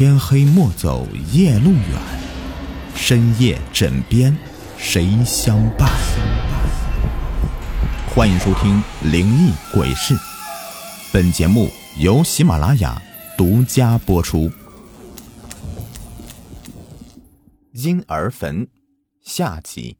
[0.00, 2.00] 天黑莫走夜路远，
[2.94, 4.34] 深夜枕边
[4.78, 5.90] 谁相伴？
[8.08, 8.82] 欢迎收听
[9.12, 10.14] 《灵异鬼事》，
[11.12, 11.68] 本节目
[11.98, 12.98] 由喜马拉雅
[13.36, 14.50] 独家播出。
[17.72, 18.66] 婴儿坟
[19.20, 19.98] 下集。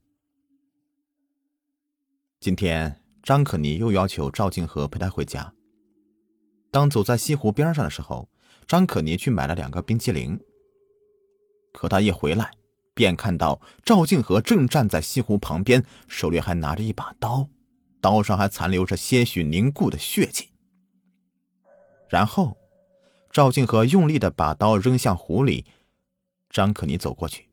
[2.41, 5.53] 今天，张可妮又要求赵静和陪她回家。
[6.71, 8.31] 当走在西湖边上的时候，
[8.71, 10.39] 张可妮去买了两个冰淇淋。
[11.73, 12.53] 可他一回来，
[12.95, 17.49] 便看到赵静和正站在西湖旁边，手里还拿着一把刀，
[18.01, 20.51] 刀上还残留着些许凝固的血迹。
[22.09, 22.57] 然后，
[23.33, 25.65] 赵静和用力的把刀扔向湖里。
[26.49, 27.51] 张可妮走过去，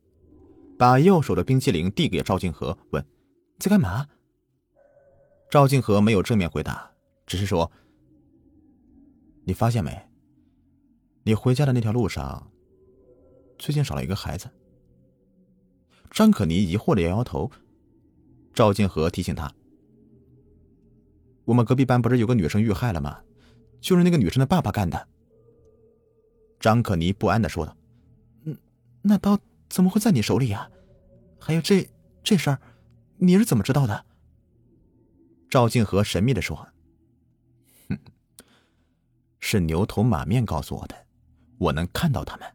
[0.78, 3.04] 把右手的冰淇淋递给赵静和，问
[3.58, 4.06] ：“在干嘛？”
[5.50, 6.92] 赵静和没有正面回答，
[7.26, 7.72] 只是说。
[9.44, 10.07] 你发现没？
[11.28, 12.50] 你回家的那条路上，
[13.58, 14.48] 最近少了一个孩子。
[16.10, 17.50] 张可妮疑惑的摇摇头。
[18.54, 19.54] 赵静和提醒他
[21.44, 23.20] ：“我们隔壁班不是有个女生遇害了吗？
[23.78, 25.06] 就是那个女生的爸爸干的。”
[26.58, 27.76] 张可妮不安的说道
[28.44, 28.56] ：“嗯，
[29.02, 30.70] 那刀怎么会在你手里呀？
[31.38, 31.86] 还有这
[32.24, 32.58] 这事儿，
[33.18, 34.06] 你是怎么知道的？”
[35.50, 36.66] 赵静和神秘的说。
[37.90, 37.98] 哼
[39.40, 40.96] 是牛头马面告诉我的，
[41.58, 42.46] 我能看到他们。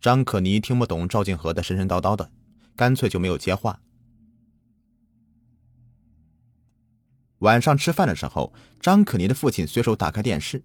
[0.00, 2.30] 张可妮听不懂赵静和的神神叨叨的，
[2.76, 3.80] 干脆就没有接话。
[7.38, 10.64] 晚上吃饭的时候，张可妮的父亲随手打开电视，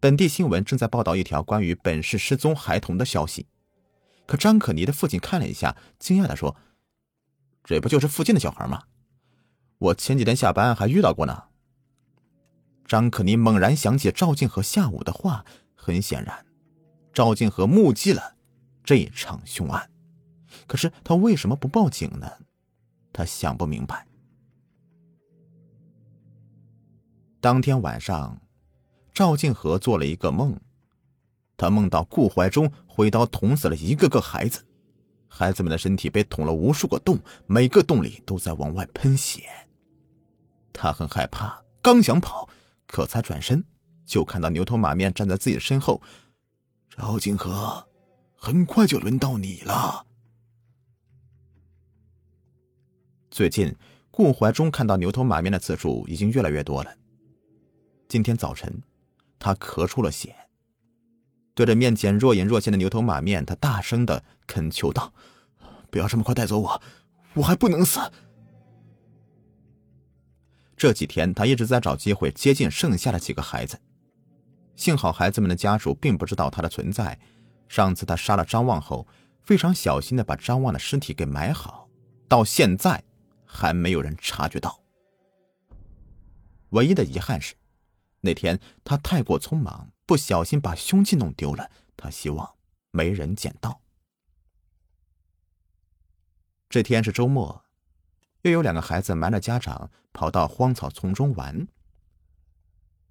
[0.00, 3.46] 本地新闻正在报道一条关于本市失踪孩童的消息。
[4.26, 6.56] 可张可妮的父亲看了一下，惊讶的说
[7.64, 8.84] ：“这不就是附近的小孩吗？
[9.78, 11.44] 我前几天下班还遇到过呢。”
[12.86, 15.44] 张可妮猛然想起赵静和下午的话，
[15.84, 16.46] 很显然，
[17.12, 18.36] 赵静和目击了
[18.82, 19.90] 这场凶案。
[20.66, 22.26] 可是他为什么不报警呢？
[23.12, 24.06] 他想不明白。
[27.38, 28.40] 当天晚上，
[29.12, 30.58] 赵静和做了一个梦，
[31.58, 34.64] 他梦到顾怀忠挥刀捅死了一个个孩子，
[35.28, 39.42] 孩子们的身体被捅了无数个洞，每个洞里都在往外喷血。
[40.72, 42.48] 他很害怕，刚想跑。
[42.86, 43.64] 可才转身，
[44.04, 46.00] 就看到牛头马面站在自己的身后。
[46.96, 47.88] 赵景和，
[48.36, 50.06] 很快就轮到你了。
[53.30, 53.74] 最近，
[54.12, 56.94] 顾怀忠看到牛头马面的次数已经越来越多了。
[58.06, 58.80] 今天早晨，
[59.40, 60.36] 他咳出了血，
[61.52, 65.12] 对着面前若隐若现的牛头马面，他大声的恳求道
[65.90, 66.80] ：“不要这么快带走我，
[67.34, 67.98] 我还不能死。”
[70.76, 73.80] 这几天，他一直在找机会接近剩下的几个孩子。
[74.76, 77.18] 幸好孩子们的家属并不知道他的存在。
[77.68, 79.06] 上次他杀了张望后，
[79.42, 81.88] 非常小心的把张望的尸体给埋好，
[82.28, 83.02] 到现在
[83.44, 84.80] 还没有人察觉到。
[86.70, 87.54] 唯一的遗憾是，
[88.20, 91.70] 那天他太过匆忙，不小心把凶器弄丢了。
[91.96, 92.54] 他希望
[92.90, 93.80] 没人捡到。
[96.68, 97.64] 这天是周末。
[98.42, 101.66] 又有两个孩子瞒着家长跑到荒草丛中玩。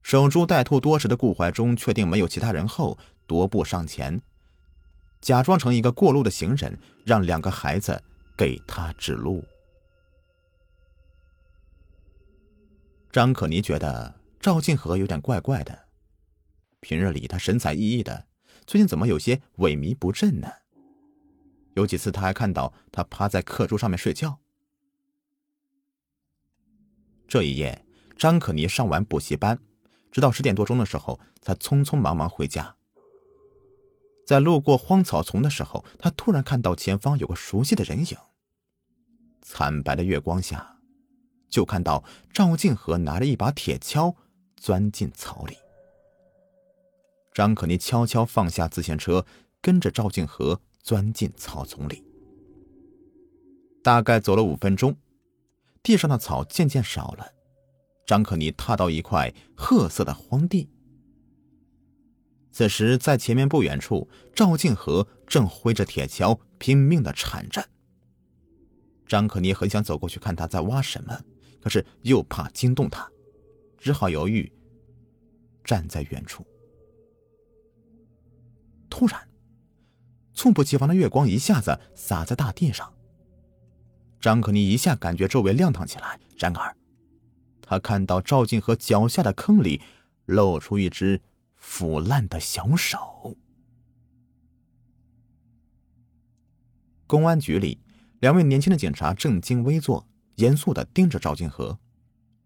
[0.04, 2.98] 守株待兔多时的顾怀忠确定没有其他人后，
[3.28, 4.22] 踱步上前，
[5.22, 8.04] 假装成一个过路的行人，让两个孩子
[8.38, 9.44] 给他指路。
[13.12, 15.88] 张可妮觉得赵静和有点怪怪的，
[16.82, 18.28] 平日里他神采奕奕的，
[18.68, 20.52] 最近怎么有些萎靡不振呢？
[21.76, 24.40] 有几次他还看到他趴在课桌上面睡觉。
[27.28, 27.86] 这一夜，
[28.18, 29.60] 张可妮上完补习班，
[30.14, 32.76] 直到十点多钟的时候，才匆匆忙忙回家。
[34.28, 38.16] 在路过荒草丛的时候，他突然看到前方有个熟悉的人影。
[39.42, 40.78] 惨白的月光下，
[41.50, 44.16] 就看到赵静和拿着一把铁锹
[44.56, 45.58] 钻进草里。
[47.34, 49.26] 张可妮悄悄放下自行车，
[49.60, 52.04] 跟着赵静和钻进草丛里。
[53.84, 54.96] 大概走了五分钟。
[55.82, 57.34] 地上的草渐渐少了，
[58.06, 60.70] 张可妮踏到一块褐色的荒地。
[62.52, 67.68] 此时，在前面不远处，赵静和正挥着铁锹拼命的铲着。
[69.08, 71.20] 张可妮很想走过去看他在挖什么，
[71.62, 73.10] 可是又怕惊动他，
[73.78, 74.52] 只好犹豫，
[75.64, 76.46] 站在远处。
[78.90, 79.28] 突然，
[80.34, 82.94] 猝不及防的月光一下子洒在大地上。
[84.22, 86.76] 张可妮一下感觉周围亮堂起来，然而，
[87.74, 89.82] 他看到赵静和脚下的坑里
[90.26, 91.20] 露出一只
[91.56, 93.36] 腐烂的小手。
[97.08, 97.80] 公安局里
[98.20, 101.80] 两位年轻的警察正襟危坐严肃的盯着赵静和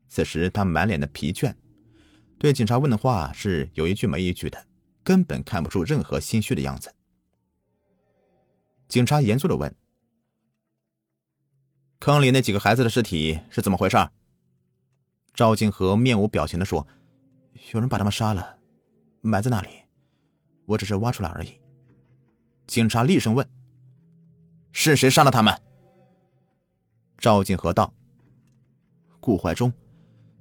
[0.07, 1.53] 此时他满脸的疲倦
[2.39, 4.65] 对警察问的话是有一句没一句的
[5.03, 6.93] 根本看不出任何心虚的样子。
[8.87, 9.75] 警察严肃的问
[11.99, 13.97] 坑里那几个孩子的尸体是怎么回事
[15.37, 16.87] 赵静和面无表情的说
[17.71, 18.57] ：“有人把他们杀了，
[19.21, 19.69] 埋在那里，
[20.65, 21.61] 我只是挖出来而已。”
[22.65, 23.47] 警察厉声问
[24.73, 25.55] ：“是谁杀了他们？”
[27.19, 27.93] 赵静和道
[29.21, 29.71] ：“顾怀忠，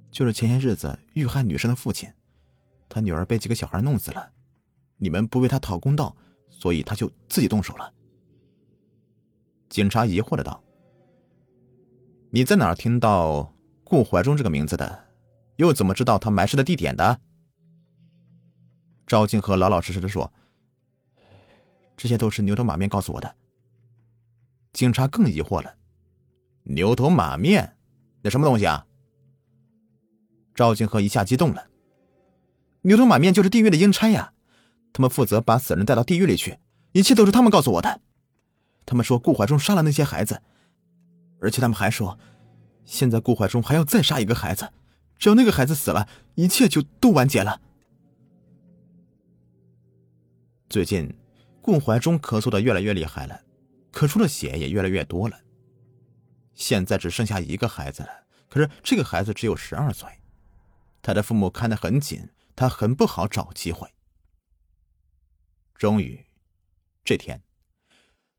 [0.09, 2.11] 就是前些日子遇害女生的父亲，
[2.89, 4.31] 他女儿被几个小孩弄死了，
[4.97, 6.17] 你们不为他讨公道，
[6.49, 7.93] 所以他就自己动手了。”
[9.69, 10.63] 警察疑惑的道
[12.33, 13.53] ：“你在哪儿听到
[13.87, 15.05] 顾怀忠这个名字的？
[15.55, 17.21] 又怎么知道他埋尸的地点的？”
[19.07, 20.33] 赵静和老老实实的说
[21.95, 23.35] ：“这些都是牛头马面告诉我的。”
[24.73, 25.77] 警察更疑惑了
[26.63, 27.77] ：“牛头马面，
[28.23, 28.85] 那什么东西啊？”
[30.53, 31.69] 赵静和一下激动了
[32.83, 34.33] ：“牛头马面就是地狱的阴差呀！
[34.91, 36.59] 他们负责把死人带到地狱里去，
[36.91, 38.01] 一切都是他们告诉我的。”
[38.85, 40.41] 他们说顾怀忠杀了那些孩子，
[41.39, 42.19] 而且他们还说，
[42.87, 44.71] 现在顾怀忠还要再杀一个孩子，
[45.19, 47.61] 只要那个孩子死了，一切就都完结了。
[50.69, 51.13] 最近，
[51.61, 53.41] 顾怀忠咳嗽的越来越厉害了，
[53.91, 55.37] 咳出的血也越来越多了。
[56.53, 58.09] 现在只剩下一个孩子了，
[58.47, 60.09] 可是这个孩子只有十二岁，
[61.01, 63.87] 他的父母看得很紧，他很不好找机会。
[65.75, 66.25] 终于，
[67.03, 67.43] 这天。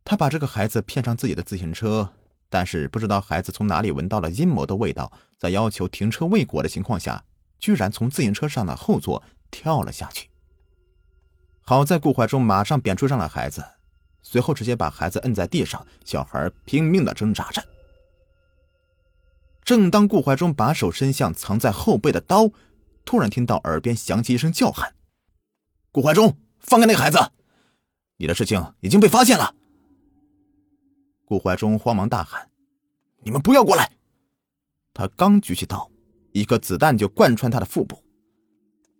[0.04, 2.14] 他把这个孩子骗上自己的自行车，
[2.50, 7.24] 但是不知道孩子从哪里闻到了阴谋的味道，在要求停车未果的情况下，
[7.58, 10.30] 居然从自行车上的后座跳了下去。
[11.60, 13.62] 好在顾怀忠马上便追上了孩子，
[14.22, 17.62] 随后直接把孩子摁在地上，小孩拼命的挣扎着。
[19.62, 22.50] 正当顾怀忠把手伸向藏在后背的刀，
[23.04, 24.94] 突然听到耳边响起一声叫喊
[25.92, 27.18] ：“顾怀忠，放开那个孩子！
[28.16, 29.54] 你的事情已经被发现了。”
[31.28, 32.50] 顾怀忠慌忙大喊
[33.20, 33.98] ：“你们不要过来！”
[34.94, 35.90] 他刚举起刀，
[36.32, 38.02] 一颗子弹就贯穿他的腹部。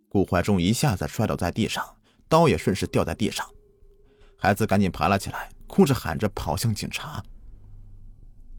[0.07, 1.83] 顾怀忠一下子摔倒在地上，
[2.27, 3.43] 刀也顺势掉在地上。
[4.37, 7.23] 孩子赶紧爬了起来，哭着喊着跑向警察。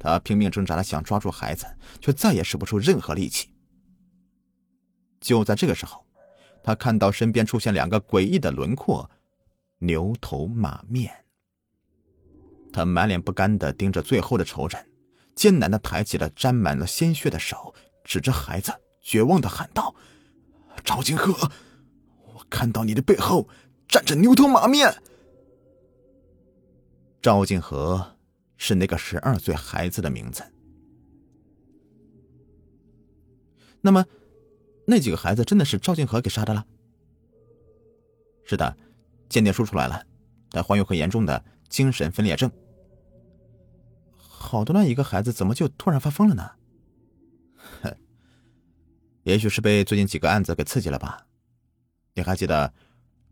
[0.01, 1.65] 他拼命挣扎的想抓住孩子，
[2.01, 3.55] 却再也使不出任何力气。
[5.21, 6.05] 就在这个时候，
[6.65, 9.09] 他看到身边出现两个诡异的轮廓，
[9.79, 11.25] 牛头马面。
[12.73, 14.91] 他满脸不甘的盯着最后的仇人，
[15.35, 17.75] 艰难的抬起了沾满了鲜血的手，
[18.05, 19.95] 指着孩子，绝望的喊道
[20.85, 21.51] ：“赵金河，
[22.35, 23.49] 我看到你的背后
[23.89, 25.03] 站着牛头马面。”
[27.21, 28.17] 赵金河
[28.57, 30.43] 是那个十二岁孩子的名字。
[33.81, 34.05] 那么，
[34.87, 36.65] 那几个孩子真的是赵金河给杀的了？
[38.45, 38.77] 是的，
[39.29, 40.05] 鉴定书出来了，
[40.51, 41.45] 他患有很严重的。
[41.71, 42.51] 精神分裂症，
[44.19, 46.51] 好端端一个孩子，怎么就突然发疯了呢？
[47.83, 47.97] 哼，
[49.23, 51.27] 也许是被最近几个案子给刺激了吧？
[52.15, 52.75] 你还记得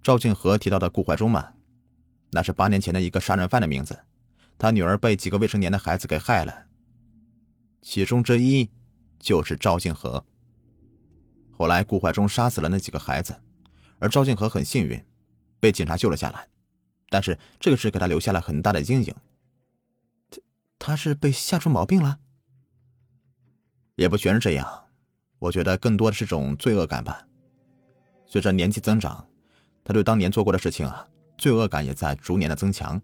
[0.01, 1.53] 赵静和提到的顾怀忠吗？
[2.31, 3.99] 那是八年前的一个杀人犯的名字，
[4.57, 6.67] 他女儿被几个未成年的孩子给害了，
[7.83, 8.71] 其中之一
[9.19, 10.25] 就是赵静和。
[11.51, 13.35] 后来顾怀忠杀死了那几个孩子，
[13.99, 15.05] 而赵静和很幸运，
[15.59, 16.47] 被警察救了下来。
[17.09, 19.15] 但是这个事给他留下了很大的阴影。
[20.31, 20.41] 他
[20.79, 22.19] 他是被吓出毛病了？
[23.97, 24.87] 也不全是这样，
[25.39, 27.27] 我觉得更多的是种罪恶感吧。
[28.27, 29.29] 随着年纪增长，
[29.85, 33.01] 他对当年做过的事情啊，罪恶感也在逐年的增强。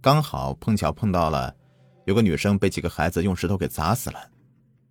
[0.00, 1.54] 刚好碰巧碰到了
[2.06, 4.30] 有个女生被几个孩子用石头给砸死了，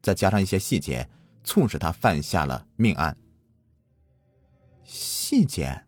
[0.01, 1.09] 再加上一些细节，
[1.43, 3.17] 促使他犯下了命案。
[4.83, 5.83] 细节，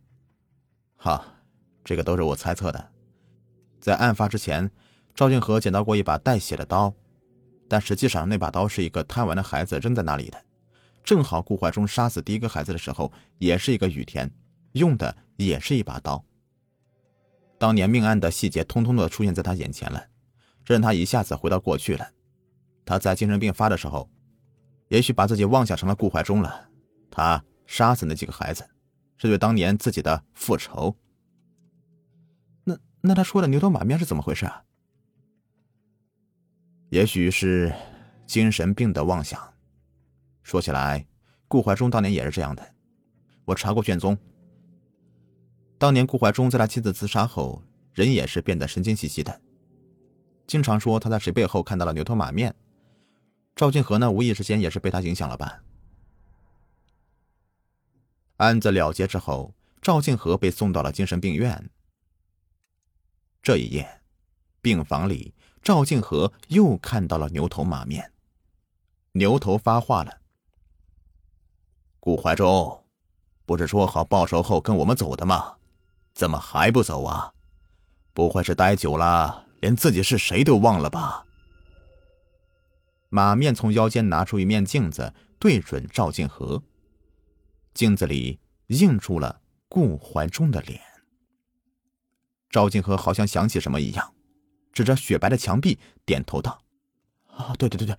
[0.95, 1.25] 好。
[1.83, 2.91] 这个都是我猜测的。
[3.79, 4.69] 在案发之前，
[5.15, 6.93] 赵俊和捡到过一把带血的刀，
[7.67, 10.41] 但实际上那把刀是一个贪玩的孩子扔在那里的。
[11.03, 14.31] 正好顾怀忠杀死第一个孩子的时候，也是一个雨天，
[14.73, 16.23] 用的也是一把刀。
[17.57, 20.03] 当年命案的细节通通的出现在他眼前了，
[20.63, 22.07] 这让他一下子回到过去了。
[22.85, 24.09] 他在精神病发的时候，
[24.89, 26.69] 也许把自己妄想成了顾怀忠了。
[27.09, 28.67] 他杀死那几个孩子，
[29.17, 30.95] 是对当年自己的复仇。
[33.01, 34.63] 那他说的牛头马面是怎么回事啊？
[36.89, 37.73] 也许是
[38.27, 39.53] 精神病的妄想。
[40.43, 41.07] 说起来，
[41.47, 42.75] 顾怀忠当年也是这样的。
[43.45, 44.15] 我查过卷宗，
[45.79, 49.41] 当年顾怀忠在他妻子自杀后，人也是变得神经兮兮的。
[50.45, 52.53] 经常说他在谁背后看到了牛头马面。
[53.55, 55.63] 赵静和呢，无意之间也是被他影响了吧？
[58.37, 61.70] 案子了结之后，赵静和被送到了精神病院。
[63.41, 64.01] 这一夜，
[64.61, 65.33] 病房里，
[65.63, 68.11] 赵静和又看到了牛头马面。
[69.13, 70.21] 牛头发话了
[71.99, 72.83] ：“顾怀忠，
[73.45, 75.55] 不是说好报仇后跟我们走的吗？
[76.13, 77.33] 怎么还不走啊？
[78.13, 81.25] 不会是待久了，连自己是谁都忘了吧？”
[83.09, 86.61] 马面从腰间拿出一面镜子，对准赵静和。
[87.73, 90.79] 镜子里映出了顾怀忠的脸。
[92.51, 94.13] 赵静和好像想起什么一样，
[94.73, 96.61] 指着雪白的墙壁点头道
[97.33, 97.97] ：“啊，对对对对，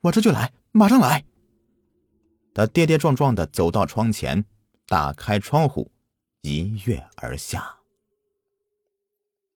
[0.00, 1.24] 我这就来，马上来。”
[2.54, 4.44] 他跌跌撞撞的走到窗前，
[4.86, 5.92] 打开窗户，
[6.40, 7.76] 一跃而下。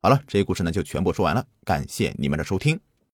[0.01, 2.79] 好了，这个故事呢就全部说完了，感谢你们的收听。